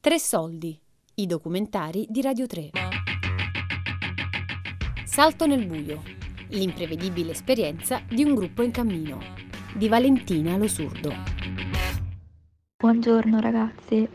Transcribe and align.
Tre 0.00 0.16
soldi, 0.20 0.78
i 1.14 1.26
documentari 1.26 2.06
di 2.08 2.22
Radio 2.22 2.46
3. 2.46 2.70
Salto 5.04 5.44
nel 5.44 5.66
buio, 5.66 6.02
l'imprevedibile 6.50 7.32
esperienza 7.32 8.00
di 8.08 8.22
un 8.22 8.36
gruppo 8.36 8.62
in 8.62 8.70
cammino, 8.70 9.18
di 9.74 9.88
Valentina 9.88 10.56
Lo 10.56 10.68
Surdo. 10.68 11.12
Buongiorno 12.76 13.40
ragazzi, 13.40 14.08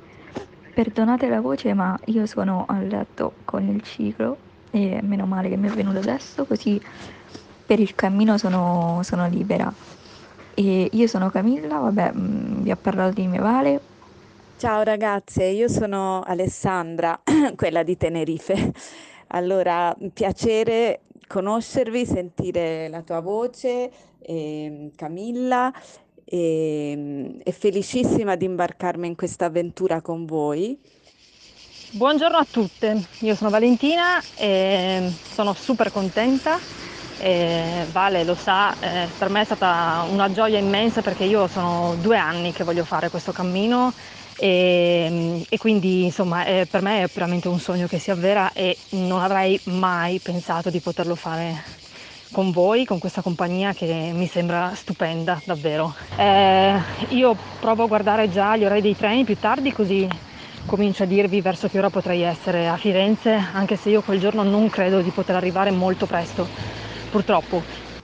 perdonate 0.73 1.27
la 1.27 1.41
voce 1.41 1.73
ma 1.73 1.99
io 2.05 2.25
sono 2.27 2.63
a 2.65 2.79
letto 2.79 3.33
con 3.43 3.67
il 3.67 3.81
ciclo 3.81 4.37
e 4.71 5.01
meno 5.03 5.25
male 5.25 5.49
che 5.49 5.57
mi 5.57 5.67
è 5.67 5.71
venuto 5.71 5.97
adesso 5.97 6.45
così 6.45 6.81
per 7.65 7.81
il 7.81 7.93
cammino 7.93 8.37
sono, 8.37 9.01
sono 9.03 9.27
libera. 9.27 9.71
E 10.53 10.89
io 10.89 11.07
sono 11.07 11.29
Camilla, 11.29 11.79
vabbè, 11.79 12.13
mm, 12.15 12.61
vi 12.61 12.71
ho 12.71 12.77
parlato 12.77 13.15
di 13.19 13.27
mio 13.27 13.41
Vale. 13.41 13.91
Ciao 14.57 14.81
ragazze, 14.81 15.43
io 15.43 15.67
sono 15.67 16.21
Alessandra, 16.21 17.19
quella 17.57 17.83
di 17.83 17.97
Tenerife. 17.97 18.71
Allora, 19.27 19.93
piacere 20.13 21.01
conoscervi, 21.27 22.05
sentire 22.05 22.87
la 22.87 23.01
tua 23.01 23.19
voce, 23.19 23.91
eh, 24.21 24.91
Camilla, 24.95 25.73
e, 26.23 27.39
e 27.43 27.51
felicissima 27.51 28.35
di 28.35 28.45
imbarcarmi 28.45 29.05
in 29.05 29.15
questa 29.15 29.45
avventura 29.45 29.99
con 29.99 30.25
voi. 30.25 30.79
Buongiorno 31.91 32.37
a 32.37 32.47
tutte, 32.49 33.05
io 33.19 33.35
sono 33.35 33.49
Valentina 33.49 34.21
e 34.37 35.11
sono 35.33 35.53
super 35.53 35.91
contenta. 35.91 36.57
E 37.19 37.85
vale 37.91 38.23
lo 38.23 38.35
sa, 38.35 38.75
eh, 38.79 39.07
per 39.17 39.29
me 39.29 39.41
è 39.41 39.45
stata 39.45 40.05
una 40.09 40.31
gioia 40.31 40.57
immensa 40.57 41.01
perché 41.01 41.23
io 41.23 41.47
sono 41.47 41.95
due 42.01 42.17
anni 42.17 42.51
che 42.51 42.63
voglio 42.63 42.83
fare 42.83 43.09
questo 43.09 43.31
cammino 43.31 43.93
e, 44.35 45.45
e 45.47 45.57
quindi 45.57 46.03
insomma 46.03 46.45
è, 46.45 46.65
per 46.69 46.81
me 46.81 47.03
è 47.03 47.09
veramente 47.11 47.47
un 47.47 47.59
sogno 47.59 47.87
che 47.87 47.99
si 47.99 48.11
avvera 48.11 48.51
e 48.53 48.77
non 48.89 49.21
avrei 49.21 49.59
mai 49.65 50.19
pensato 50.19 50.69
di 50.69 50.79
poterlo 50.79 51.15
fare 51.15 51.81
con 52.31 52.51
voi, 52.51 52.83
con 52.83 52.97
questa 52.97 53.21
compagnia 53.21 53.73
che 53.73 54.11
mi 54.13 54.25
sembra 54.25 54.73
stupenda 54.73 55.39
davvero. 55.45 55.93
Eh, 56.17 56.79
io 57.09 57.35
provo 57.59 57.83
a 57.83 57.87
guardare 57.87 58.29
già 58.29 58.57
gli 58.57 58.65
orari 58.65 58.81
dei 58.81 58.95
treni 58.95 59.23
più 59.23 59.37
tardi 59.37 59.71
così 59.71 60.07
comincio 60.65 61.03
a 61.03 61.05
dirvi 61.05 61.41
verso 61.41 61.67
che 61.67 61.77
ora 61.77 61.89
potrei 61.89 62.21
essere 62.21 62.67
a 62.67 62.77
Firenze, 62.77 63.31
anche 63.53 63.75
se 63.75 63.89
io 63.89 64.01
quel 64.01 64.19
giorno 64.19 64.43
non 64.43 64.69
credo 64.69 65.01
di 65.01 65.11
poter 65.11 65.35
arrivare 65.35 65.71
molto 65.71 66.05
presto, 66.05 66.47
purtroppo. 67.09 67.61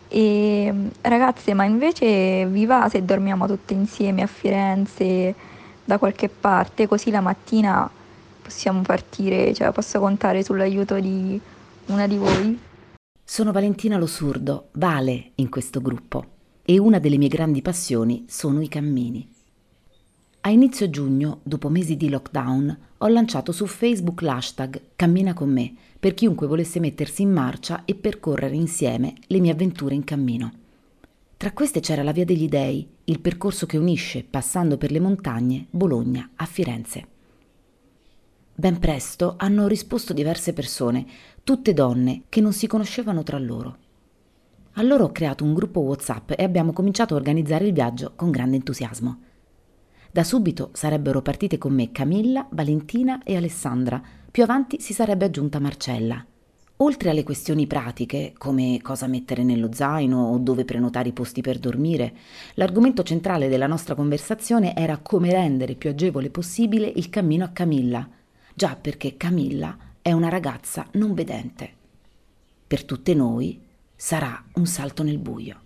E 0.08 0.73
ragazze, 1.02 1.53
ma 1.53 1.66
invece 1.66 2.45
vi 2.47 2.66
va 2.66 2.88
se 2.89 3.03
dormiamo 3.05 3.47
tutte 3.47 3.73
insieme 3.73 4.23
a 4.23 4.27
Firenze 4.27 5.36
da 5.90 5.98
qualche 5.98 6.30
parte, 6.30 6.88
così 6.88 7.09
la 7.09 7.20
mattina 7.20 7.90
possiamo 8.44 8.82
partire, 8.84 9.56
cioè 9.56 9.72
posso 9.72 10.00
contare 10.00 10.44
sull'aiuto 10.44 11.00
di 11.00 11.42
una 11.88 12.06
di 12.06 12.16
voi? 12.16 12.59
Sono 13.23 13.52
Valentina 13.52 13.98
Lo 13.98 14.06
Surdo, 14.06 14.67
Vale 14.73 15.32
in 15.36 15.50
questo 15.50 15.82
gruppo 15.82 16.26
e 16.62 16.78
una 16.78 17.00
delle 17.00 17.17
mie 17.17 17.28
grandi 17.28 17.64
passioni 17.64 18.26
sono 18.28 18.62
i 18.62 18.67
cammini. 18.67 19.28
A 20.42 20.52
inizio 20.52 20.92
giugno, 20.92 21.40
dopo 21.42 21.70
mesi 21.70 21.98
di 21.98 22.08
lockdown, 22.08 22.78
ho 23.00 23.08
lanciato 23.08 23.52
su 23.52 23.66
Facebook 23.66 24.22
l'hashtag 24.22 24.80
Cammina 24.95 25.34
con 25.34 25.50
me 25.50 25.73
per 26.00 26.14
chiunque 26.14 26.45
volesse 26.45 26.80
mettersi 26.80 27.23
in 27.23 27.32
marcia 27.32 27.84
e 27.86 27.95
percorrere 27.95 28.56
insieme 28.56 29.16
le 29.26 29.40
mie 29.40 29.54
avventure 29.54 29.95
in 29.95 30.04
cammino. 30.04 30.52
Tra 31.40 31.54
queste 31.54 31.80
c'era 31.80 32.04
la 32.04 32.12
Via 32.12 32.26
degli 32.26 32.50
Dei, 32.50 32.86
il 33.06 33.22
percorso 33.22 33.66
che 33.66 33.78
unisce, 33.78 34.26
passando 34.30 34.76
per 34.76 34.92
le 34.92 35.00
montagne, 35.00 35.68
Bologna 35.70 36.32
a 36.36 36.45
Firenze. 36.45 37.08
Ben 38.54 38.77
presto 38.77 39.36
hanno 39.38 39.66
risposto 39.66 40.11
diverse 40.11 40.52
persone, 40.52 41.05
tutte 41.45 41.72
donne 41.72 42.23
che 42.28 42.42
non 42.42 42.52
si 42.52 42.67
conoscevano 42.67 43.23
tra 43.23 43.39
loro. 43.39 43.78
Allora 44.73 45.05
ho 45.05 45.14
creato 45.14 45.45
un 45.45 45.54
gruppo 45.54 45.80
WhatsApp 45.80 46.32
e 46.32 46.44
abbiamo 46.44 46.73
cominciato 46.73 47.14
a 47.14 47.17
organizzare 47.17 47.67
il 47.67 47.72
viaggio 47.72 48.11
con 48.17 48.32
grande 48.32 48.58
entusiasmo. 48.58 49.22
Da 50.11 50.26
subito 50.26 50.72
sarebbero 50.73 51.22
partite 51.22 51.58
con 51.58 51.73
me 51.73 51.94
Camilla, 51.94 52.49
Valentina 52.52 53.23
e 53.23 53.38
Alessandra, 53.38 54.04
più 54.30 54.44
avanti 54.44 54.82
si 54.82 54.92
sarebbe 54.92 55.23
aggiunta 55.23 55.60
Marcella. 55.60 56.22
Oltre 56.82 57.10
alle 57.10 57.23
questioni 57.23 57.67
pratiche, 57.67 58.34
come 58.38 58.80
cosa 58.82 59.06
mettere 59.06 59.44
nello 59.44 59.73
zaino 59.73 60.30
o 60.32 60.38
dove 60.38 60.64
prenotare 60.64 61.10
i 61.10 61.14
posti 61.14 61.42
per 61.42 61.60
dormire, 61.60 62.14
l'argomento 62.54 63.04
centrale 63.04 63.50
della 63.50 63.67
nostra 63.67 63.95
conversazione 63.95 64.73
era 64.73 64.98
come 64.98 65.30
rendere 65.30 65.76
più 65.76 65.90
agevole 65.90 66.30
possibile 66.30 66.88
il 66.88 67.10
cammino 67.10 67.44
a 67.44 67.50
Camilla, 67.50 68.08
già 68.54 68.78
perché 68.80 69.17
Camilla 69.17 69.78
è 70.02 70.14
una 70.14 70.30
ragazza 70.30 70.88
non 70.94 71.14
vedente. 71.14 71.70
Per 72.66 72.86
tutte 72.86 73.14
noi 73.14 73.61
sarà 73.94 74.42
un 74.54 74.66
salto 74.66 75.04
nel 75.04 75.17
buio. 75.17 75.60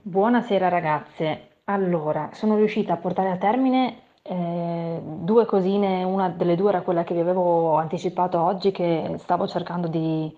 Buonasera 0.00 0.68
ragazze, 0.68 1.56
allora 1.64 2.30
sono 2.34 2.54
riuscita 2.54 2.92
a 2.92 2.98
portare 2.98 3.32
a 3.32 3.36
termine 3.36 4.02
eh, 4.30 5.00
due 5.02 5.44
cosine, 5.44 6.04
una 6.04 6.28
delle 6.28 6.54
due 6.54 6.68
era 6.68 6.82
quella 6.82 7.02
che 7.02 7.14
vi 7.14 7.20
avevo 7.20 7.74
anticipato 7.76 8.40
oggi 8.40 8.70
che 8.70 9.16
stavo 9.18 9.48
cercando 9.48 9.88
di, 9.88 10.32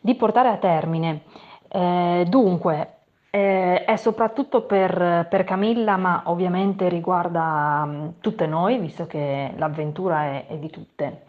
di 0.00 0.14
portare 0.14 0.48
a 0.48 0.56
termine. 0.56 1.20
Eh, 1.68 2.24
dunque, 2.26 2.94
eh, 3.28 3.84
è 3.84 3.96
soprattutto 3.96 4.62
per, 4.62 5.26
per, 5.28 5.44
Camilla, 5.44 5.98
ma 5.98 6.22
ovviamente 6.26 6.88
riguarda 6.88 7.82
um, 7.84 8.14
tutte 8.20 8.46
noi, 8.46 8.78
visto 8.78 9.06
che 9.06 9.52
l'avventura 9.56 10.24
è, 10.24 10.46
è, 10.46 10.56
di 10.56 10.70
tutte. 10.70 11.24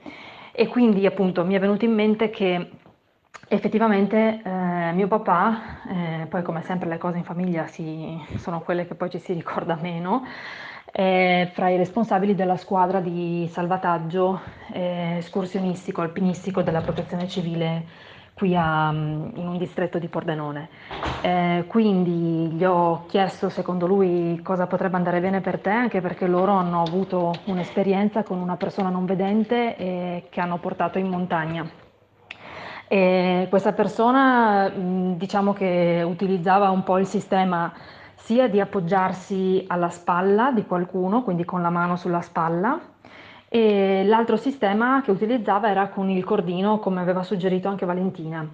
E 0.53 0.67
quindi 0.67 1.05
appunto 1.05 1.43
mi 1.43 1.55
è 1.55 1.59
venuto 1.59 1.83
in 1.83 1.93
mente 1.93 2.29
che 2.29 2.69
effettivamente 3.49 4.41
eh, 4.43 4.91
mio 4.93 5.07
papà, 5.07 5.57
eh, 5.89 6.25
poi 6.27 6.41
come 6.41 6.61
sempre 6.63 6.87
le 6.87 6.97
cose 6.97 7.17
in 7.17 7.25
famiglia 7.25 7.67
si, 7.67 8.17
sono 8.37 8.61
quelle 8.61 8.87
che 8.87 8.95
poi 8.95 9.09
ci 9.09 9.19
si 9.19 9.33
ricorda 9.33 9.77
meno, 9.81 10.23
è 10.97 11.51
fra 11.53 11.69
i 11.69 11.77
responsabili 11.77 12.33
della 12.33 12.57
squadra 12.57 12.99
di 12.99 13.47
salvataggio 13.51 14.41
eh, 14.73 15.17
escursionistico, 15.17 16.01
alpinistico 16.01 16.63
della 16.63 16.81
protezione 16.81 17.27
civile 17.27 17.85
qui 18.33 18.55
a, 18.55 18.89
in 18.91 19.47
un 19.47 19.59
distretto 19.59 19.99
di 19.99 20.07
Pordenone. 20.07 20.69
Eh, 21.21 21.65
quindi 21.67 22.49
gli 22.51 22.63
ho 22.63 23.05
chiesto 23.05 23.49
secondo 23.49 23.85
lui 23.85 24.41
cosa 24.41 24.65
potrebbe 24.65 24.95
andare 24.95 25.19
bene 25.19 25.39
per 25.39 25.59
te, 25.59 25.69
anche 25.69 26.01
perché 26.01 26.25
loro 26.25 26.53
hanno 26.53 26.81
avuto 26.81 27.31
un'esperienza 27.43 28.23
con 28.23 28.39
una 28.39 28.55
persona 28.55 28.89
non 28.89 29.05
vedente 29.05 29.77
e 29.77 30.23
che 30.31 30.41
hanno 30.41 30.57
portato 30.57 30.97
in 30.97 31.09
montagna. 31.09 31.69
E 32.87 33.45
questa 33.51 33.73
persona 33.73 34.71
diciamo 34.73 35.53
che 35.53 36.03
utilizzava 36.03 36.71
un 36.71 36.81
po' 36.81 36.97
il 36.97 37.05
sistema 37.05 37.71
sia 38.27 38.49
di 38.49 38.59
appoggiarsi 38.59 39.63
alla 39.67 39.87
spalla 39.87 40.51
di 40.51 40.65
qualcuno, 40.65 41.23
quindi 41.23 41.45
con 41.45 41.61
la 41.61 41.69
mano 41.69 41.95
sulla 41.95 42.19
spalla, 42.19 42.77
e 43.47 44.03
l'altro 44.03 44.35
sistema 44.35 45.01
che 45.01 45.11
utilizzava 45.11 45.69
era 45.69 45.87
con 45.87 46.09
il 46.09 46.25
cordino, 46.25 46.79
come 46.79 46.99
aveva 46.99 47.23
suggerito 47.23 47.69
anche 47.69 47.85
Valentina. 47.85 48.45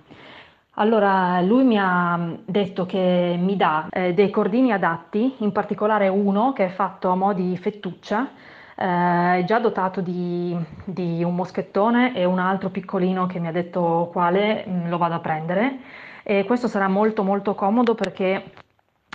Allora, 0.75 1.41
lui 1.41 1.63
mi 1.63 1.79
ha 1.79 2.35
detto 2.45 2.85
che 2.85 3.35
mi 3.39 3.55
dà 3.55 3.87
eh, 3.89 4.13
dei 4.13 4.29
cordini 4.29 4.71
adatti, 4.71 5.37
in 5.39 5.51
particolare 5.51 6.07
uno 6.07 6.53
che 6.53 6.65
è 6.65 6.69
fatto 6.69 7.09
a 7.09 7.15
mo' 7.15 7.33
di 7.33 7.57
fettuccia, 7.57 8.29
eh, 8.75 9.39
è 9.39 9.43
già 9.43 9.57
dotato 9.57 10.01
di, 10.01 10.55
di, 10.85 11.23
un 11.23 11.33
moschettone 11.33 12.15
e 12.15 12.25
un 12.25 12.37
altro 12.37 12.69
piccolino 12.69 13.25
che 13.25 13.39
mi 13.39 13.47
ha 13.47 13.51
detto 13.51 14.09
quale 14.11 14.65
mh, 14.67 14.71
mm, 14.71 14.89
lo 14.89 14.99
vado 14.99 15.15
a 15.15 15.19
prendere. 15.19 15.79
E 16.21 16.43
questo 16.45 16.67
sarà 16.67 16.87
molto 16.87 17.23
molto 17.23 17.55
comodo 17.55 17.95
perché 17.95 18.43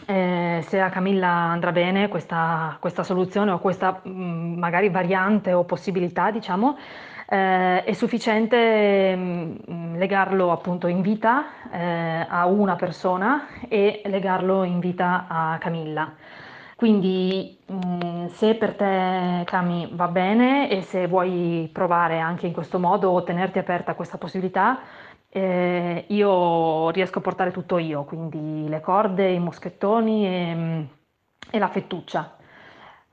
eh, 0.08 0.64
se 0.66 0.81
a 0.81 0.88
Camilla 0.88 1.28
andrà 1.28 1.70
bene 1.70 2.08
questa, 2.08 2.78
questa 2.81 3.02
soluzione 3.02 3.50
o 3.50 3.58
questa 3.58 4.00
mh, 4.02 4.10
mm, 4.10 4.58
magari 4.58 4.88
variante 4.88 5.52
o 5.52 5.64
possibilità, 5.64 6.31
diciamo, 6.31 6.78
eh, 7.28 7.84
è 7.84 7.93
sufficiente 7.93 9.14
mh, 9.14 9.56
mm, 9.70 9.96
legarlo 9.96 10.50
appunto 10.50 10.87
in 10.87 11.02
vita 11.02 11.44
eh, 11.70 12.26
a 12.26 12.46
una 12.46 12.75
persona 12.76 13.49
e 13.69 14.00
legarlo 14.06 14.62
in 14.64 14.78
vita 14.78 15.26
a 15.28 15.58
Camilla. 15.58 16.10
Quindi 16.75 17.58
mh, 17.66 17.75
mm, 17.75 18.26
se 18.28 18.55
per 18.55 18.76
te 18.76 19.43
Cami 19.44 19.90
va 19.93 20.08
bene 20.08 20.70
e 20.70 20.81
se 20.81 21.06
vuoi 21.06 21.69
provare 21.70 22.19
anche 22.19 22.46
in 22.46 22.55
questo 22.55 22.78
modo 22.78 23.10
o 23.10 23.22
tenerti 23.25 23.58
aperta 23.58 23.94
questa 23.94 24.16
possibilità, 24.16 24.78
eh, 25.30 26.04
io 26.08 26.90
riesco 26.90 27.19
a 27.19 27.22
portare 27.22 27.50
tutto 27.52 27.78
io, 27.78 28.04
quindi 28.04 28.69
le 28.69 28.80
corde, 28.80 29.30
i 29.30 29.38
moschettoni 29.38 30.26
e, 30.26 30.54
mm, 30.54 30.84
e 31.50 31.58
la 31.58 31.69
fettuccia, 31.69 32.36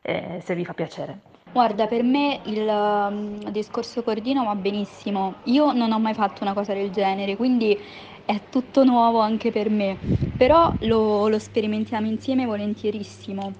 eh, 0.01 0.39
se 0.43 0.55
vi 0.55 0.65
fa 0.65 0.73
piacere. 0.73 1.21
Guarda, 1.51 1.87
per 1.87 2.03
me 2.03 2.41
il 2.45 2.67
um, 2.67 3.49
discorso 3.51 4.03
cordino 4.03 4.43
va 4.43 4.55
benissimo. 4.55 5.39
Io 5.43 5.71
non 5.71 5.91
ho 5.93 5.99
mai 5.99 6.13
fatto 6.13 6.43
una 6.43 6.53
cosa 6.53 6.73
del 6.73 6.91
genere, 6.91 7.37
quindi 7.37 7.77
è 8.25 8.49
tutto 8.49 8.83
nuovo 8.83 9.19
anche 9.19 9.51
per 9.51 9.69
me. 9.69 9.97
Però 10.35 10.75
lo, 10.81 11.27
lo 11.29 11.39
sperimentiamo 11.39 12.07
insieme 12.07 12.45
volentierissimo. 12.45 13.53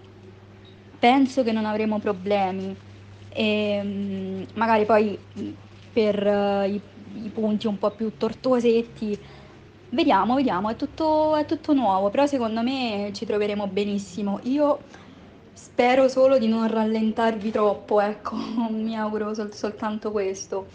Penso 0.99 1.43
che 1.43 1.51
non 1.51 1.65
avremo 1.65 1.99
problemi. 1.99 2.75
e 3.29 3.81
mm, 3.83 4.43
magari 4.55 4.85
poi 4.85 5.17
per 5.91 6.25
uh, 6.25 6.63
i, 6.69 6.81
i, 7.15 7.29
punti 7.31 7.67
un 7.67 7.77
po' 7.77 7.91
più 7.91 8.15
tortuosetti 8.17 9.19
vediamo, 9.89 10.35
vediamo, 10.35 10.69
è 10.69 10.75
tutto, 10.75 11.35
è 11.35 11.45
tutto 11.45 11.73
nuovo, 11.73 12.09
però 12.09 12.25
secondo 12.25 12.61
me 12.61 13.11
ci 13.13 13.25
troveremo 13.25 13.67
benissimo. 13.67 14.39
Io 14.43 14.83
spero 15.53 16.07
solo 16.09 16.37
di 16.37 16.47
non 16.47 16.67
rallentarvi 16.67 17.51
troppo, 17.51 18.01
ecco, 18.01 18.35
mi 18.71 18.97
auguro 18.97 19.33
sol- 19.33 19.53
soltanto 19.53 20.11
questo. 20.11 20.67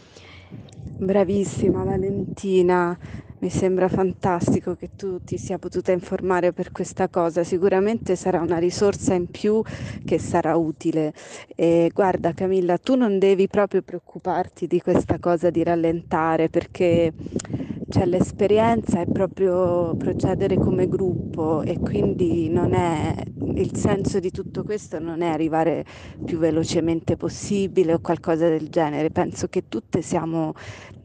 Bravissima 1.03 1.83
Valentina, 1.83 2.97
mi 3.41 3.49
sembra 3.49 3.89
fantastico 3.89 4.75
che 4.75 4.91
tu 4.97 5.23
ti 5.25 5.39
sia 5.39 5.59
potuta 5.59 5.93
informare 5.93 6.53
per 6.53 6.73
questa 6.73 7.09
cosa, 7.09 7.43
sicuramente 7.43 8.15
sarà 8.15 8.41
una 8.41 8.59
risorsa 8.59 9.15
in 9.15 9.31
più 9.31 9.63
che 10.05 10.19
sarà 10.19 10.57
utile. 10.57 11.13
E 11.55 11.91
guarda 11.93 12.33
Camilla, 12.33 12.77
tu 12.77 12.97
non 12.97 13.19
devi 13.19 13.49
proprio 13.49 13.83
preoccuparti 13.83 14.67
di 14.67 14.81
questa 14.81 15.19
cosa 15.19 15.49
di 15.51 15.63
rallentare 15.63 16.49
perché 16.51 17.13
cioè, 17.89 18.05
l'esperienza 18.05 19.01
è 19.01 19.07
proprio 19.07 19.97
procedere 19.97 20.57
come 20.57 20.87
gruppo 20.89 21.63
e 21.63 21.79
quindi 21.81 22.49
non 22.49 22.73
è 22.73 23.15
il 23.57 23.77
senso 23.77 24.21
di 24.21 24.31
tutto 24.31 24.63
questo 24.63 24.99
non 25.01 25.23
è 25.23 25.27
arrivare 25.27 25.85
più 26.25 26.39
velocemente 26.39 27.17
possibile 27.17 27.95
o 27.95 27.99
qualcosa 28.01 28.49
del 28.49 28.69
genere. 28.69 29.11
Penso 29.11 29.49
che 29.49 29.65
tutte 29.69 30.03
siamo 30.03 30.55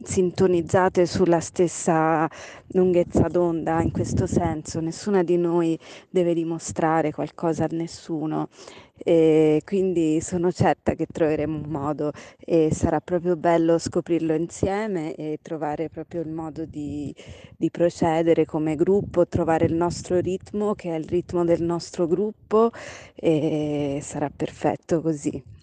sintonizzate 0.06 1.04
sulla 1.04 1.40
stessa 1.40 2.28
lunghezza 2.68 3.26
d'onda 3.28 3.82
in 3.82 3.90
questo 3.90 4.26
senso, 4.26 4.80
nessuna 4.80 5.24
di 5.24 5.36
noi 5.36 5.78
deve 6.08 6.32
dimostrare 6.32 7.10
qualcosa 7.10 7.64
a 7.64 7.68
nessuno 7.72 8.48
e 8.96 9.60
quindi 9.64 10.20
sono 10.20 10.52
certa 10.52 10.94
che 10.94 11.06
troveremo 11.06 11.58
un 11.58 11.68
modo 11.68 12.12
e 12.38 12.70
sarà 12.72 13.00
proprio 13.00 13.36
bello 13.36 13.78
scoprirlo 13.78 14.32
insieme 14.34 15.14
e 15.16 15.38
trovare 15.42 15.88
proprio 15.90 16.22
il 16.22 16.30
modo 16.30 16.64
di, 16.64 17.14
di 17.56 17.70
procedere 17.70 18.44
come 18.46 18.76
gruppo, 18.76 19.26
trovare 19.26 19.66
il 19.66 19.74
nostro 19.74 20.20
ritmo 20.20 20.74
che 20.74 20.94
è 20.94 20.98
il 20.98 21.04
ritmo 21.04 21.44
del 21.44 21.62
nostro 21.62 22.06
gruppo 22.06 22.70
e 23.14 23.98
sarà 24.02 24.30
perfetto 24.34 25.00
così. 25.02 25.55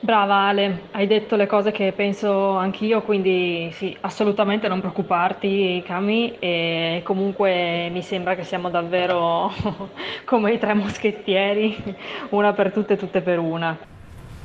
Brava 0.00 0.46
Ale, 0.46 0.82
hai 0.92 1.08
detto 1.08 1.34
le 1.34 1.46
cose 1.46 1.72
che 1.72 1.92
penso 1.92 2.56
anch'io, 2.56 3.02
quindi 3.02 3.70
sì, 3.72 3.96
assolutamente 4.00 4.68
non 4.68 4.78
preoccuparti, 4.78 5.82
Cami, 5.84 6.36
e 6.38 7.00
comunque 7.04 7.88
mi 7.90 8.02
sembra 8.02 8.36
che 8.36 8.44
siamo 8.44 8.70
davvero 8.70 9.52
come 10.24 10.52
i 10.52 10.58
tre 10.58 10.74
moschettieri, 10.74 11.96
una 12.30 12.52
per 12.52 12.72
tutte 12.72 12.94
e 12.94 12.96
tutte 12.96 13.22
per 13.22 13.40
una. 13.40 13.76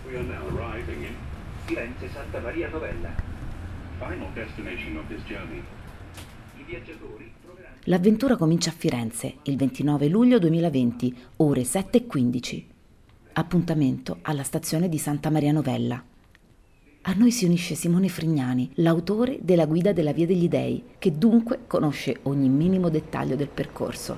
We 0.07 0.17
are 0.17 0.23
now 0.23 0.57
arriving 0.57 1.03
in 1.03 1.15
Firenze 1.65 2.09
Santa 2.09 2.39
Maria 2.39 2.67
Novella, 2.69 3.09
final 3.99 4.31
destination 4.33 4.97
of 4.97 5.07
this 5.07 5.23
journey. 5.25 5.61
I 6.57 6.63
viaggiatori 6.65 7.31
L'avventura 7.87 8.37
comincia 8.37 8.69
a 8.69 8.73
Firenze 8.73 9.35
il 9.43 9.57
29 9.57 10.07
luglio 10.07 10.39
2020, 10.39 11.15
ore 11.37 11.61
7.15. 11.61 12.72
Appuntamento 13.35 14.19
alla 14.21 14.43
stazione 14.43 14.87
di 14.87 14.99
Santa 14.99 15.31
Maria 15.31 15.51
Novella. 15.51 15.99
A 17.01 17.13
noi 17.13 17.31
si 17.31 17.45
unisce 17.45 17.73
Simone 17.73 18.07
Frignani, 18.07 18.69
l'autore 18.75 19.39
della 19.41 19.65
guida 19.65 19.91
della 19.91 20.13
Via 20.13 20.27
degli 20.27 20.47
Dei, 20.47 20.83
che 20.99 21.17
dunque 21.17 21.61
conosce 21.65 22.19
ogni 22.23 22.47
minimo 22.47 22.89
dettaglio 22.89 23.35
del 23.35 23.47
percorso. 23.47 24.17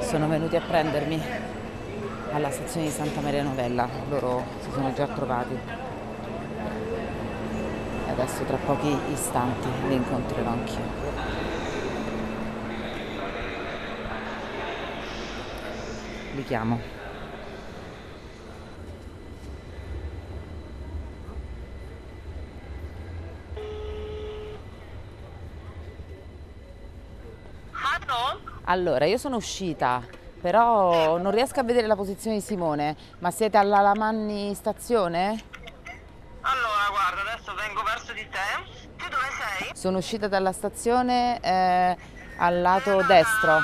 Sono 0.00 0.28
venuti 0.28 0.56
a 0.56 0.60
prendermi 0.60 1.18
alla 2.30 2.50
stazione 2.50 2.88
di 2.88 2.92
Santa 2.92 3.22
Maria 3.22 3.42
Novella, 3.42 3.88
loro 4.10 4.44
si 4.60 4.70
sono 4.70 4.92
già 4.92 5.06
trovati 5.06 5.87
adesso 8.20 8.42
tra 8.42 8.56
pochi 8.56 8.98
istanti 9.12 9.68
li 9.86 9.94
incontrerò 9.94 10.50
anch'io. 10.50 10.82
Li 16.34 16.44
chiamo. 16.44 16.96
Allora, 28.64 29.06
io 29.06 29.16
sono 29.16 29.36
uscita, 29.36 30.02
però 30.40 31.16
non 31.16 31.30
riesco 31.30 31.60
a 31.60 31.62
vedere 31.62 31.86
la 31.86 31.96
posizione 31.96 32.36
di 32.36 32.42
Simone, 32.42 32.96
ma 33.20 33.30
siete 33.30 33.56
alla 33.56 33.80
Lamanni 33.80 34.52
stazione? 34.54 35.47
Sono 39.78 39.98
uscita 39.98 40.26
dalla 40.26 40.50
stazione 40.50 41.38
eh, 41.40 41.96
al 42.38 42.60
lato 42.60 43.00
destro. 43.04 43.58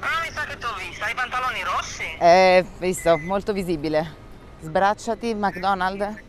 Ah, 0.00 0.22
mi 0.24 0.32
sa 0.32 0.44
che 0.44 0.56
ti 0.56 0.64
ho 0.64 0.74
vista. 0.74 1.04
Hai 1.04 1.12
i 1.12 1.14
pantaloni 1.14 1.62
rossi? 1.62 2.02
Eh, 2.18 2.66
visto, 2.78 3.16
molto 3.18 3.52
visibile. 3.52 4.12
Sbracciati, 4.58 5.34
McDonald's. 5.34 6.20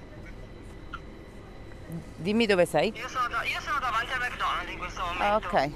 Dimmi 2.18 2.46
dove 2.46 2.68
sei. 2.68 2.94
Io 2.96 3.08
sono, 3.08 3.28
da, 3.28 3.42
io 3.42 3.60
sono 3.60 3.80
davanti 3.80 4.14
al 4.14 4.20
McDonald's 4.20 4.72
in 4.72 4.78
questo 4.78 5.02
momento. 5.02 5.48
Ok. 5.48 5.72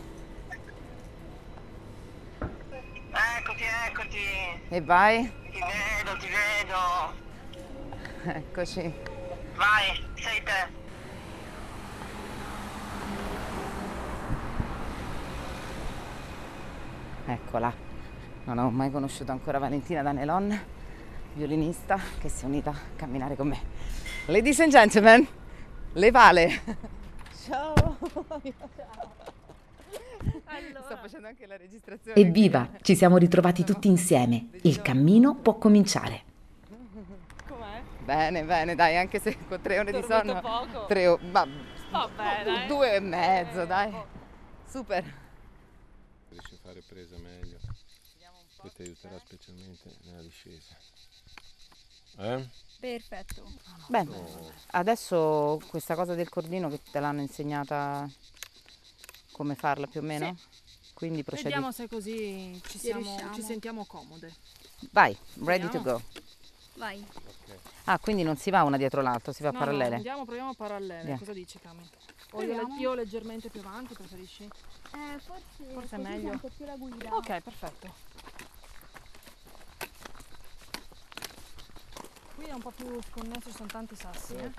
Eccoti, 3.39 3.63
eccoti. 3.87 4.19
E 4.69 4.81
vai? 4.81 5.33
Ti 5.49 5.59
vedo, 5.59 6.17
ti 6.19 6.27
vedo. 6.27 6.77
Eccoci. 8.37 8.93
Vai, 9.55 10.05
sei 10.13 10.43
te. 10.43 10.83
Eccola, 17.27 17.73
non 18.43 18.59
ho 18.59 18.69
mai 18.69 18.91
conosciuto 18.91 19.31
ancora 19.31 19.57
Valentina 19.57 20.03
Danelon, 20.03 20.59
violinista 21.33 21.99
che 22.19 22.29
si 22.29 22.43
è 22.43 22.47
unita 22.47 22.69
a 22.69 22.77
camminare 22.95 23.35
con 23.35 23.47
me. 23.47 23.59
Ladies 24.27 24.59
and 24.59 24.71
gentlemen, 24.71 25.27
le 25.93 26.11
Vale. 26.11 26.61
Ciao. 27.43 27.73
Allora. 30.45 30.81
Sto 30.83 30.97
facendo 31.01 31.27
anche 31.27 31.47
la 31.47 31.57
registrazione. 31.57 32.19
Evviva, 32.19 32.69
ci 32.81 32.95
siamo 32.95 33.17
ritrovati 33.17 33.63
tutti 33.63 33.87
insieme. 33.87 34.49
Il 34.61 34.83
cammino 34.83 35.33
può 35.33 35.57
cominciare. 35.57 36.21
Com'è? 37.47 37.81
Bene, 38.03 38.43
bene, 38.43 38.75
dai, 38.75 38.97
anche 38.97 39.19
se 39.19 39.35
con 39.47 39.59
tre 39.61 39.79
ore 39.79 39.91
di 39.91 40.03
sonno. 40.07 40.39
Poco. 40.41 40.85
Tre 40.85 41.07
ore, 41.07 41.23
ma 41.31 41.47
Va 41.89 42.07
bene. 42.15 42.67
Due 42.67 42.93
e 42.93 42.99
mezzo, 42.99 43.63
eh, 43.63 43.67
dai. 43.67 43.93
Super 44.67 45.23
fare 46.65 46.81
presa 46.81 47.15
meglio 47.17 47.59
che 48.61 48.71
ti 48.73 48.81
aiuterà 48.81 49.19
specialmente 49.19 49.95
nella 50.03 50.21
discesa. 50.21 50.75
Eh? 52.17 52.47
Perfetto. 52.79 53.51
Beh, 53.87 54.07
adesso 54.71 55.61
questa 55.67 55.93
cosa 55.93 56.15
del 56.15 56.29
cordino 56.29 56.69
che 56.69 56.81
te 56.91 56.99
l'hanno 56.99 57.21
insegnata 57.21 58.09
come 59.31 59.53
farla 59.53 59.85
più 59.85 59.99
o 59.99 60.03
meno? 60.03 60.35
Sì. 60.35 60.93
Quindi 60.93 61.23
procedi. 61.23 61.49
Vediamo 61.49 61.71
se 61.71 61.87
così 61.87 62.59
ci, 62.67 62.79
siamo, 62.79 63.33
ci 63.33 63.41
sentiamo 63.41 63.85
comode. 63.85 64.33
Vai, 64.91 65.15
ready 65.43 65.69
to 65.69 65.81
go. 65.81 66.01
Vai. 66.75 67.05
Okay. 67.13 67.59
Ah, 67.85 67.99
quindi 67.99 68.23
non 68.23 68.37
si 68.37 68.49
va 68.49 68.63
una 68.63 68.77
dietro 68.77 69.01
l'altra, 69.01 69.31
si 69.33 69.43
va 69.43 69.51
no, 69.51 69.59
parallele? 69.59 69.89
No, 69.89 69.95
andiamo, 69.97 70.25
proviamo 70.25 70.53
parallele. 70.55 71.03
Yeah. 71.03 71.17
Cosa 71.17 71.33
dici, 71.33 71.59
Cami? 71.59 71.87
O 72.35 72.41
io, 72.43 72.67
io 72.77 72.93
leggermente 72.93 73.49
più 73.49 73.61
avanti, 73.61 73.93
preferisci? 73.93 74.43
Eh, 74.43 75.19
forse, 75.19 75.63
forse 75.71 75.95
è 75.95 75.99
meglio. 75.99 76.37
più 76.37 76.65
la 76.65 76.75
guida. 76.75 77.15
Ok, 77.15 77.39
perfetto. 77.39 77.93
Qui 82.35 82.45
è 82.45 82.51
un 82.51 82.59
po' 82.59 82.71
più 82.71 83.01
sconnesso, 83.03 83.49
ci 83.49 83.55
sono 83.55 83.69
tanti 83.69 83.95
sassi. 83.95 84.35
Eh? 84.35 84.51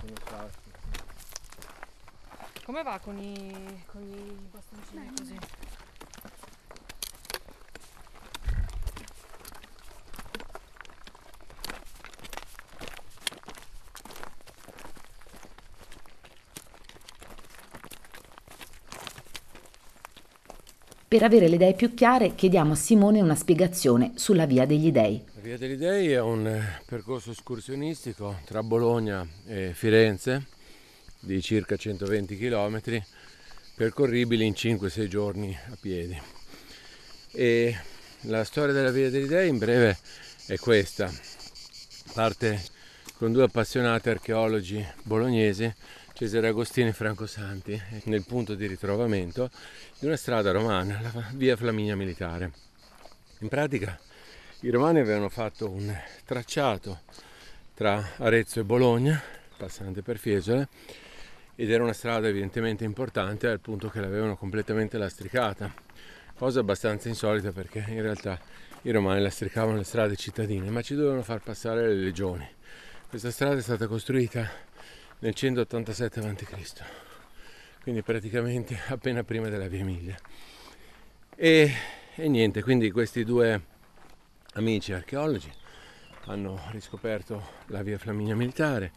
Come 2.65 2.81
va 2.81 2.97
con 2.97 3.17
i, 3.19 3.83
con 3.85 4.01
i 4.01 4.47
bastoncini 4.49 5.13
così? 5.15 5.37
Per 21.09 21.23
avere 21.23 21.47
le 21.47 21.55
idee 21.55 21.73
più 21.73 21.93
chiare 21.93 22.35
chiediamo 22.35 22.73
a 22.73 22.75
Simone 22.75 23.21
una 23.21 23.33
spiegazione 23.33 24.11
sulla 24.15 24.45
Via 24.45 24.65
degli 24.65 24.91
Dei. 24.91 25.23
La 25.35 25.41
Via 25.41 25.57
degli 25.57 25.77
Dei 25.77 26.11
è 26.11 26.19
un 26.19 26.45
eh, 26.45 26.81
percorso 26.85 27.31
escursionistico 27.31 28.39
tra 28.43 28.61
Bologna 28.61 29.25
e 29.45 29.71
Firenze 29.73 30.47
di 31.21 31.41
circa 31.41 31.77
120 31.77 32.37
km 32.37 32.81
percorribili 33.77 34.45
in 34.45 34.51
5-6 34.51 35.07
giorni 35.07 35.57
a 35.71 35.77
piedi. 35.79 36.21
E 37.31 37.77
la 38.23 38.43
storia 38.43 38.73
della 38.73 38.91
Via 38.91 39.09
degli 39.09 39.27
Dei 39.27 39.47
in 39.47 39.59
breve 39.59 39.97
è 40.47 40.57
questa. 40.57 41.09
Parte 42.13 42.61
con 43.15 43.31
due 43.31 43.43
appassionati 43.43 44.09
archeologi 44.09 44.85
bolognesi, 45.03 45.73
Cesare 46.17 46.47
Agostini 46.47 46.89
e 46.89 46.93
Franco 46.93 47.27
Santi, 47.27 47.79
nel 48.05 48.25
punto 48.25 48.55
di 48.55 48.65
ritrovamento 48.65 49.51
di 49.99 50.07
una 50.07 50.15
strada 50.15 50.49
romana, 50.49 50.99
la 50.99 51.11
via 51.33 51.55
Flaminia 51.55 51.95
Militare. 51.95 52.51
In 53.41 53.49
pratica 53.49 53.95
i 54.61 54.71
romani 54.71 54.99
avevano 54.99 55.29
fatto 55.29 55.69
un 55.69 55.95
tracciato 56.25 57.01
tra 57.75 58.03
Arezzo 58.17 58.59
e 58.59 58.63
Bologna, 58.63 59.21
passante 59.57 60.01
per 60.01 60.17
Fiesole, 60.17 60.69
ed 61.53 61.69
era 61.69 61.83
una 61.83 61.93
strada 61.93 62.27
evidentemente 62.27 62.83
importante 62.83 63.45
al 63.45 63.59
punto 63.59 63.89
che 63.89 63.99
l'avevano 63.99 64.35
completamente 64.35 64.97
lastricata, 64.97 65.71
cosa 66.35 66.61
abbastanza 66.61 67.09
insolita 67.09 67.51
perché 67.51 67.85
in 67.89 68.01
realtà 68.01 68.41
i 68.81 68.89
romani 68.89 69.21
lastricavano 69.21 69.77
le 69.77 69.83
strade 69.83 70.15
cittadine, 70.15 70.71
ma 70.71 70.81
ci 70.81 70.95
dovevano 70.95 71.21
far 71.21 71.43
passare 71.43 71.87
le 71.87 71.93
legioni. 71.93 72.49
Questa 73.07 73.29
strada 73.29 73.57
è 73.57 73.61
stata 73.61 73.85
costruita 73.85 74.65
nel 75.19 75.33
187 75.33 76.19
a.C., 76.19 76.83
quindi 77.81 78.01
praticamente 78.01 78.77
appena 78.89 79.23
prima 79.23 79.49
della 79.49 79.67
Via 79.67 79.79
Emilia. 79.79 80.17
E, 81.35 81.71
e 82.15 82.27
niente, 82.27 82.61
quindi 82.61 82.91
questi 82.91 83.23
due 83.23 83.61
amici 84.53 84.91
archeologi 84.91 85.51
hanno 86.25 86.59
riscoperto 86.71 87.41
la 87.67 87.81
via 87.83 87.97
Flaminia 87.97 88.35
Militare 88.35 88.91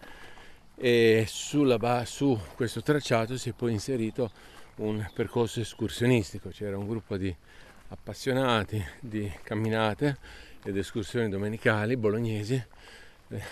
e 0.74 1.24
sulla, 1.28 2.04
su 2.06 2.38
questo 2.54 2.82
tracciato 2.82 3.36
si 3.36 3.50
è 3.50 3.52
poi 3.52 3.72
inserito 3.72 4.30
un 4.76 5.06
percorso 5.14 5.60
escursionistico, 5.60 6.48
c'era 6.48 6.78
un 6.78 6.86
gruppo 6.88 7.16
di 7.16 7.34
appassionati 7.88 8.82
di 8.98 9.30
camminate 9.42 10.16
ed 10.64 10.76
escursioni 10.76 11.28
domenicali 11.28 11.96
bolognesi, 11.96 12.54
eh, 13.28 13.42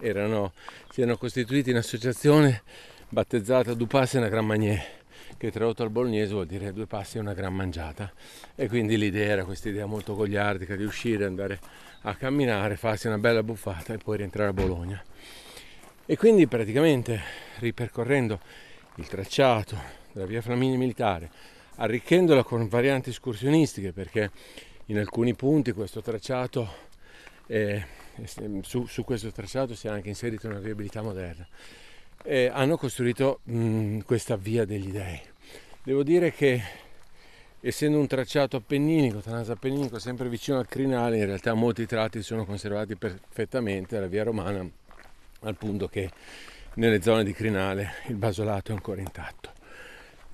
erano, 0.00 0.52
si 0.90 1.00
erano 1.02 1.16
costituiti 1.16 1.70
in 1.70 1.76
associazione 1.76 2.62
battezzata 3.08 3.74
Dupasse 3.74 4.18
una 4.18 4.28
Gran 4.28 4.46
Magnier 4.46 5.02
che 5.36 5.50
tradotto 5.50 5.82
al 5.82 5.90
bolognese 5.90 6.32
vuol 6.32 6.46
dire 6.46 6.72
due 6.72 6.86
passi 6.86 7.16
e 7.16 7.20
una 7.20 7.34
gran 7.34 7.54
mangiata. 7.54 8.12
E 8.54 8.68
quindi 8.68 8.96
l'idea 8.96 9.32
era 9.32 9.44
questa 9.44 9.68
idea 9.68 9.86
molto 9.86 10.14
gogliardica 10.14 10.76
di 10.76 10.84
uscire, 10.84 11.24
andare 11.24 11.58
a 12.02 12.14
camminare, 12.14 12.76
farsi 12.76 13.08
una 13.08 13.18
bella 13.18 13.42
buffata 13.42 13.92
e 13.92 13.98
poi 13.98 14.18
rientrare 14.18 14.50
a 14.50 14.52
Bologna. 14.52 15.02
E 16.06 16.16
quindi 16.16 16.46
praticamente 16.46 17.20
ripercorrendo 17.58 18.40
il 18.96 19.06
tracciato 19.06 19.76
della 20.12 20.26
via 20.26 20.40
Flaminia 20.40 20.78
Militare, 20.78 21.30
arricchendola 21.76 22.42
con 22.42 22.68
varianti 22.68 23.10
escursionistiche 23.10 23.92
perché 23.92 24.30
in 24.86 24.98
alcuni 24.98 25.34
punti 25.34 25.72
questo 25.72 26.02
tracciato 26.02 26.68
è, 27.46 27.82
su, 28.62 28.86
su, 28.86 29.04
questo 29.04 29.30
tracciato 29.30 29.74
si 29.74 29.86
è 29.86 29.90
anche 29.90 30.08
inserita 30.08 30.48
una 30.48 30.58
viabilità 30.58 31.02
moderna. 31.02 31.46
E 32.22 32.50
hanno 32.52 32.76
costruito 32.76 33.40
mh, 33.44 34.00
questa 34.00 34.36
via 34.36 34.64
degli 34.64 34.90
dei. 34.90 35.20
Devo 35.82 36.02
dire 36.02 36.32
che 36.32 36.62
essendo 37.60 37.98
un 37.98 38.06
tracciato 38.06 38.56
appenninico, 38.56 39.20
transappenninico, 39.20 39.98
sempre 39.98 40.28
vicino 40.28 40.58
al 40.58 40.66
crinale, 40.66 41.18
in 41.18 41.26
realtà 41.26 41.54
molti 41.54 41.86
tratti 41.86 42.22
sono 42.22 42.44
conservati 42.44 42.96
perfettamente 42.96 43.96
alla 43.96 44.06
via 44.06 44.22
romana, 44.22 44.66
al 45.40 45.56
punto 45.56 45.88
che 45.88 46.10
nelle 46.74 47.00
zone 47.02 47.24
di 47.24 47.32
crinale 47.32 47.94
il 48.08 48.16
basolato 48.16 48.70
è 48.70 48.74
ancora 48.74 49.00
intatto. 49.00 49.52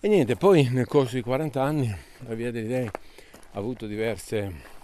E 0.00 0.08
niente, 0.08 0.36
poi 0.36 0.68
nel 0.70 0.86
corso 0.86 1.16
di 1.16 1.22
40 1.22 1.62
anni 1.62 1.94
la 2.26 2.34
via 2.34 2.50
degli 2.50 2.68
dei 2.68 2.86
ha 2.86 3.58
avuto 3.58 3.86
diverse 3.86 4.78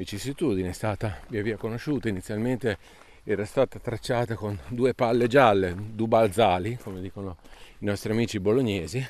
vicissitudini, 0.00 0.70
è 0.70 0.72
stata 0.72 1.20
via 1.28 1.42
via 1.42 1.58
conosciuta, 1.58 2.08
inizialmente 2.08 2.78
era 3.22 3.44
stata 3.44 3.78
tracciata 3.78 4.34
con 4.34 4.58
due 4.68 4.94
palle 4.94 5.26
gialle, 5.26 5.76
dubalzali, 5.76 6.78
come 6.82 7.02
dicono 7.02 7.36
i 7.80 7.84
nostri 7.84 8.10
amici 8.10 8.40
bolognesi, 8.40 9.06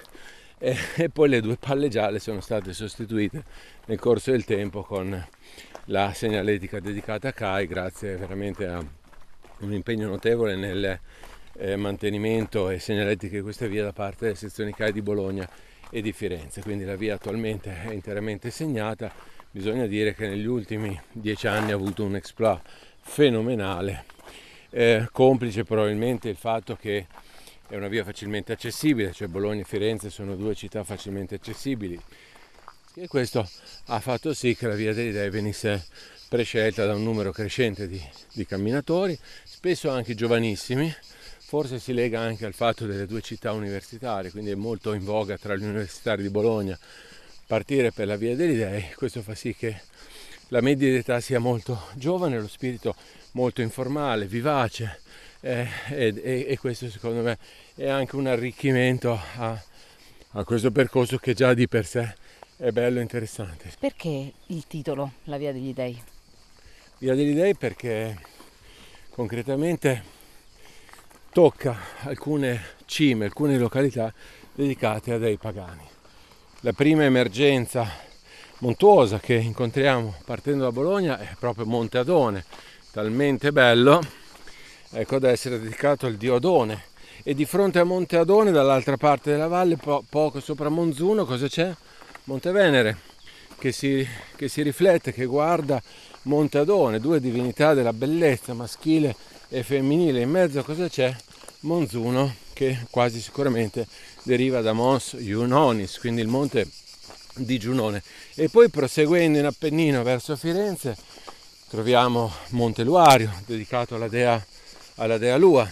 e, 0.58 0.76
e 0.96 1.08
poi 1.08 1.28
le 1.28 1.40
due 1.40 1.56
palle 1.56 1.86
gialle 1.86 2.18
sono 2.18 2.40
state 2.40 2.72
sostituite 2.72 3.44
nel 3.86 4.00
corso 4.00 4.32
del 4.32 4.44
tempo 4.44 4.82
con 4.82 5.26
la 5.84 6.12
segnaletica 6.12 6.80
dedicata 6.80 7.28
a 7.28 7.32
CAI 7.32 7.66
grazie 7.68 8.16
veramente 8.16 8.66
a 8.66 8.84
un 9.60 9.72
impegno 9.72 10.08
notevole 10.08 10.56
nel 10.56 10.98
eh, 11.54 11.76
mantenimento 11.76 12.68
e 12.68 12.80
segnaletica 12.80 13.36
di 13.36 13.42
questa 13.42 13.68
via 13.68 13.84
da 13.84 13.92
parte 13.92 14.24
delle 14.24 14.36
sezioni 14.36 14.74
CAI 14.74 14.90
di 14.90 15.02
Bologna 15.02 15.48
e 15.88 16.02
di 16.02 16.12
Firenze. 16.12 16.62
Quindi 16.62 16.84
la 16.84 16.96
via 16.96 17.14
attualmente 17.14 17.82
è 17.82 17.92
interamente 17.92 18.50
segnata. 18.50 19.38
Bisogna 19.52 19.86
dire 19.86 20.14
che 20.14 20.28
negli 20.28 20.46
ultimi 20.46 20.96
dieci 21.10 21.48
anni 21.48 21.72
ha 21.72 21.74
avuto 21.74 22.04
un 22.04 22.14
exploit 22.14 22.60
fenomenale, 23.00 24.04
eh, 24.70 25.08
complice 25.10 25.64
probabilmente 25.64 26.28
il 26.28 26.36
fatto 26.36 26.76
che 26.76 27.08
è 27.66 27.74
una 27.74 27.88
via 27.88 28.04
facilmente 28.04 28.52
accessibile, 28.52 29.12
cioè 29.12 29.26
Bologna 29.26 29.62
e 29.62 29.64
Firenze 29.64 30.08
sono 30.08 30.36
due 30.36 30.54
città 30.54 30.84
facilmente 30.84 31.34
accessibili. 31.34 32.00
E 32.94 33.08
questo 33.08 33.48
ha 33.86 33.98
fatto 33.98 34.34
sì 34.34 34.54
che 34.54 34.68
la 34.68 34.76
via 34.76 34.94
dei 34.94 35.10
Dei 35.10 35.30
venisse 35.30 35.84
prescelta 36.28 36.86
da 36.86 36.94
un 36.94 37.02
numero 37.02 37.32
crescente 37.32 37.88
di, 37.88 38.00
di 38.32 38.46
camminatori, 38.46 39.18
spesso 39.42 39.90
anche 39.90 40.14
giovanissimi, 40.14 40.94
forse 41.38 41.80
si 41.80 41.92
lega 41.92 42.20
anche 42.20 42.46
al 42.46 42.54
fatto 42.54 42.86
delle 42.86 43.06
due 43.06 43.20
città 43.20 43.50
universitarie, 43.50 44.30
quindi 44.30 44.52
è 44.52 44.54
molto 44.54 44.92
in 44.92 45.02
voga 45.02 45.36
tra 45.36 45.56
gli 45.56 45.64
universitari 45.64 46.22
di 46.22 46.30
Bologna 46.30 46.78
partire 47.50 47.90
per 47.90 48.06
la 48.06 48.14
via 48.14 48.36
degli 48.36 48.54
Dei, 48.54 48.92
questo 48.94 49.22
fa 49.22 49.34
sì 49.34 49.56
che 49.56 49.80
la 50.50 50.60
media 50.60 50.88
d'età 50.88 51.18
sia 51.18 51.40
molto 51.40 51.88
giovane, 51.94 52.38
lo 52.38 52.46
spirito 52.46 52.94
molto 53.32 53.60
informale, 53.60 54.26
vivace, 54.26 55.00
eh, 55.40 55.66
e, 55.88 56.46
e, 56.46 56.58
questo 56.60 56.88
secondo 56.88 57.22
me 57.22 57.38
è 57.74 57.88
anche 57.88 58.14
un 58.14 58.28
arricchimento 58.28 59.18
a, 59.38 59.60
a 60.30 60.44
questo 60.44 60.70
percorso 60.70 61.18
che 61.18 61.34
già 61.34 61.52
di 61.52 61.66
per 61.66 61.86
sé 61.86 62.14
è 62.56 62.70
bello 62.70 63.00
e 63.00 63.02
interessante. 63.02 63.72
Perché 63.80 64.32
il 64.46 64.66
titolo 64.68 65.14
La 65.24 65.36
Via 65.36 65.52
degli 65.52 65.74
Dei? 65.74 66.00
Via 66.98 67.16
degli 67.16 67.34
Dei 67.34 67.56
perché 67.56 68.16
concretamente 69.10 70.04
tocca 71.32 71.76
alcune 72.02 72.76
cime, 72.84 73.24
alcune 73.24 73.58
località 73.58 74.14
dedicate 74.54 75.14
a 75.14 75.18
dei 75.18 75.36
pagani. 75.36 75.98
La 76.62 76.74
prima 76.74 77.04
emergenza 77.04 77.90
montuosa 78.58 79.18
che 79.18 79.32
incontriamo 79.32 80.16
partendo 80.26 80.64
da 80.64 80.70
Bologna 80.70 81.18
è 81.18 81.34
proprio 81.38 81.64
Monte 81.64 81.96
Adone, 81.96 82.44
talmente 82.90 83.50
bello 83.50 83.98
ecco, 84.90 85.18
da 85.18 85.30
essere 85.30 85.58
dedicato 85.58 86.04
al 86.04 86.16
dio 86.16 86.34
Adone. 86.34 86.82
E 87.22 87.32
di 87.32 87.46
fronte 87.46 87.78
a 87.78 87.84
Monte 87.84 88.18
Adone, 88.18 88.50
dall'altra 88.50 88.98
parte 88.98 89.30
della 89.30 89.46
valle, 89.46 89.78
po- 89.78 90.04
poco 90.06 90.38
sopra 90.40 90.68
Monzuno, 90.68 91.24
cosa 91.24 91.48
c'è? 91.48 91.74
Monte 92.24 92.50
Venere, 92.50 92.98
che 93.56 93.72
si, 93.72 94.06
che 94.36 94.48
si 94.48 94.60
riflette, 94.60 95.14
che 95.14 95.24
guarda 95.24 95.80
Monte 96.24 96.58
Adone, 96.58 97.00
due 97.00 97.20
divinità 97.20 97.72
della 97.72 97.94
bellezza 97.94 98.52
maschile 98.52 99.16
e 99.48 99.62
femminile. 99.62 100.20
In 100.20 100.30
mezzo 100.30 100.62
cosa 100.62 100.88
c'è? 100.88 101.10
Monzuno, 101.60 102.34
che 102.60 102.78
quasi 102.90 103.22
sicuramente 103.22 103.86
deriva 104.22 104.60
da 104.60 104.74
Mons 104.74 105.16
Iunonis, 105.18 105.98
quindi 105.98 106.20
il 106.20 106.28
monte 106.28 106.68
di 107.36 107.58
Giunone. 107.58 108.02
E 108.34 108.50
poi 108.50 108.68
proseguendo 108.68 109.38
in 109.38 109.46
Appennino 109.46 110.02
verso 110.02 110.36
Firenze 110.36 110.94
troviamo 111.70 112.30
Monte 112.48 112.84
Luario, 112.84 113.32
dedicato 113.46 113.94
alla 113.94 114.08
dea, 114.08 114.44
alla 114.96 115.16
dea 115.16 115.38
Lua, 115.38 115.66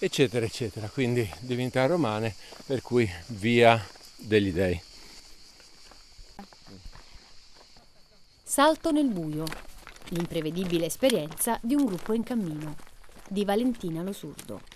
eccetera, 0.00 0.44
eccetera. 0.44 0.88
Quindi 0.88 1.30
divinità 1.38 1.86
romane, 1.86 2.34
per 2.64 2.82
cui 2.82 3.08
via 3.26 3.80
degli 4.16 4.50
dei. 4.50 4.82
Salto 8.42 8.90
nel 8.90 9.06
buio, 9.06 9.44
l'imprevedibile 10.08 10.86
esperienza 10.86 11.56
di 11.62 11.76
un 11.76 11.84
gruppo 11.84 12.14
in 12.14 12.24
cammino, 12.24 12.74
di 13.28 13.44
Valentina 13.44 14.02
Losurdo. 14.02 14.75